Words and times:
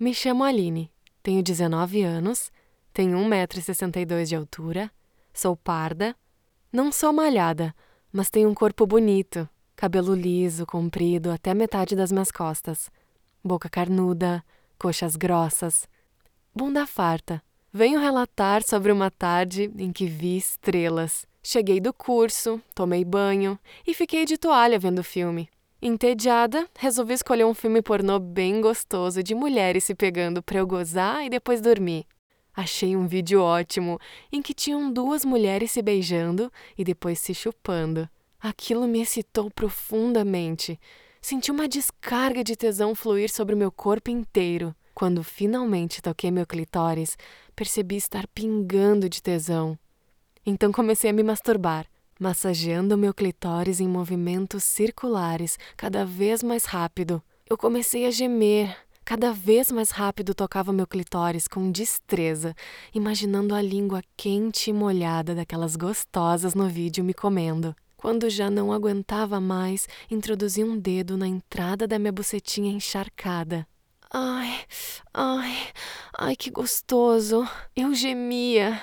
Me 0.00 0.14
chamo 0.14 0.44
Aline, 0.44 0.92
tenho 1.24 1.42
19 1.42 2.02
anos, 2.04 2.52
tenho 2.92 3.18
1,62m 3.18 4.24
de 4.26 4.36
altura, 4.36 4.92
sou 5.34 5.56
parda, 5.56 6.14
não 6.72 6.92
sou 6.92 7.12
malhada, 7.12 7.74
mas 8.12 8.30
tenho 8.30 8.48
um 8.48 8.54
corpo 8.54 8.86
bonito, 8.86 9.48
cabelo 9.74 10.14
liso, 10.14 10.64
comprido 10.64 11.32
até 11.32 11.52
metade 11.52 11.96
das 11.96 12.12
minhas 12.12 12.30
costas, 12.30 12.88
boca 13.42 13.68
carnuda, 13.68 14.44
coxas 14.78 15.16
grossas, 15.16 15.88
bunda 16.54 16.86
farta. 16.86 17.42
Venho 17.72 17.98
relatar 17.98 18.62
sobre 18.62 18.92
uma 18.92 19.10
tarde 19.10 19.68
em 19.76 19.90
que 19.90 20.06
vi 20.06 20.36
estrelas. 20.36 21.26
Cheguei 21.42 21.80
do 21.80 21.92
curso, 21.92 22.62
tomei 22.72 23.04
banho 23.04 23.58
e 23.84 23.92
fiquei 23.92 24.24
de 24.24 24.38
toalha 24.38 24.78
vendo 24.78 25.02
filme. 25.02 25.50
Entediada, 25.80 26.68
resolvi 26.76 27.14
escolher 27.14 27.44
um 27.46 27.54
filme 27.54 27.80
pornô 27.80 28.18
bem 28.18 28.60
gostoso 28.60 29.22
de 29.22 29.32
mulheres 29.32 29.84
se 29.84 29.94
pegando 29.94 30.42
para 30.42 30.58
eu 30.58 30.66
gozar 30.66 31.24
e 31.24 31.30
depois 31.30 31.60
dormir. 31.60 32.04
Achei 32.52 32.96
um 32.96 33.06
vídeo 33.06 33.40
ótimo 33.40 33.96
em 34.32 34.42
que 34.42 34.52
tinham 34.52 34.92
duas 34.92 35.24
mulheres 35.24 35.70
se 35.70 35.80
beijando 35.80 36.52
e 36.76 36.82
depois 36.82 37.20
se 37.20 37.32
chupando. 37.32 38.08
Aquilo 38.40 38.88
me 38.88 39.00
excitou 39.00 39.48
profundamente. 39.52 40.80
Senti 41.22 41.52
uma 41.52 41.68
descarga 41.68 42.42
de 42.42 42.56
tesão 42.56 42.92
fluir 42.92 43.30
sobre 43.30 43.54
meu 43.54 43.70
corpo 43.70 44.10
inteiro. 44.10 44.74
Quando 44.92 45.22
finalmente 45.22 46.02
toquei 46.02 46.32
meu 46.32 46.44
clitóris, 46.44 47.16
percebi 47.54 47.94
estar 47.94 48.26
pingando 48.34 49.08
de 49.08 49.22
tesão. 49.22 49.78
Então 50.44 50.72
comecei 50.72 51.10
a 51.10 51.12
me 51.12 51.22
masturbar 51.22 51.86
massageando 52.18 52.98
meu 52.98 53.14
clitóris 53.14 53.80
em 53.80 53.88
movimentos 53.88 54.64
circulares, 54.64 55.58
cada 55.76 56.04
vez 56.04 56.42
mais 56.42 56.64
rápido. 56.64 57.22
Eu 57.48 57.56
comecei 57.56 58.06
a 58.06 58.10
gemer. 58.10 58.76
Cada 59.04 59.32
vez 59.32 59.72
mais 59.72 59.90
rápido 59.90 60.34
tocava 60.34 60.70
meu 60.70 60.86
clitóris 60.86 61.48
com 61.48 61.70
destreza, 61.70 62.54
imaginando 62.94 63.54
a 63.54 63.62
língua 63.62 64.02
quente 64.16 64.68
e 64.68 64.72
molhada 64.72 65.34
daquelas 65.34 65.76
gostosas 65.76 66.54
no 66.54 66.68
vídeo 66.68 67.02
me 67.02 67.14
comendo. 67.14 67.74
Quando 67.96 68.28
já 68.28 68.50
não 68.50 68.70
aguentava 68.70 69.40
mais, 69.40 69.88
introduzi 70.10 70.62
um 70.62 70.78
dedo 70.78 71.16
na 71.16 71.26
entrada 71.26 71.86
da 71.86 71.98
minha 71.98 72.12
bucetinha 72.12 72.70
encharcada. 72.70 73.66
Ai, 74.12 74.60
ai, 75.12 75.68
ai, 76.16 76.36
que 76.36 76.50
gostoso! 76.50 77.48
Eu 77.74 77.94
gemia. 77.94 78.80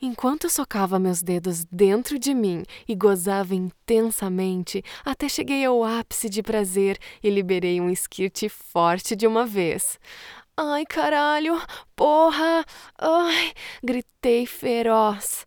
Enquanto 0.00 0.50
socava 0.50 0.98
meus 0.98 1.22
dedos 1.22 1.64
dentro 1.64 2.18
de 2.18 2.34
mim 2.34 2.64
e 2.86 2.94
gozava 2.94 3.54
intensamente, 3.54 4.84
até 5.04 5.26
cheguei 5.26 5.64
ao 5.64 5.82
ápice 5.82 6.28
de 6.28 6.42
prazer 6.42 6.98
e 7.22 7.30
liberei 7.30 7.80
um 7.80 7.88
esquirte 7.88 8.48
forte 8.48 9.16
de 9.16 9.26
uma 9.26 9.46
vez. 9.46 9.98
Ai, 10.54 10.84
caralho! 10.84 11.60
Porra! 11.94 12.64
Ai! 12.98 13.52
Gritei 13.82 14.44
feroz. 14.44 15.46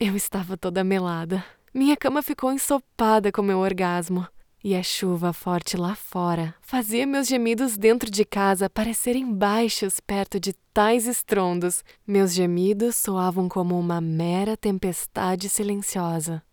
Eu 0.00 0.16
estava 0.16 0.56
toda 0.56 0.82
melada. 0.82 1.44
Minha 1.74 1.96
cama 1.96 2.22
ficou 2.22 2.52
ensopada 2.52 3.30
com 3.30 3.42
meu 3.42 3.58
orgasmo. 3.58 4.26
E 4.64 4.76
a 4.76 4.82
chuva 4.82 5.32
forte 5.32 5.76
lá 5.76 5.96
fora 5.96 6.54
fazia 6.60 7.04
meus 7.04 7.26
gemidos 7.26 7.76
dentro 7.76 8.08
de 8.08 8.24
casa 8.24 8.70
parecerem 8.70 9.34
baixos 9.34 9.98
perto 9.98 10.38
de 10.38 10.52
tais 10.72 11.08
estrondos. 11.08 11.82
Meus 12.06 12.32
gemidos 12.32 12.94
soavam 12.94 13.48
como 13.48 13.76
uma 13.76 14.00
mera 14.00 14.56
tempestade 14.56 15.48
silenciosa. 15.48 16.44